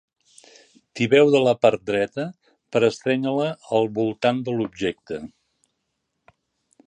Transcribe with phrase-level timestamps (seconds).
[0.99, 2.25] Tibeu de la part dreta
[2.75, 3.51] per estrènyer-la
[3.81, 5.23] al voltant de l'objecte.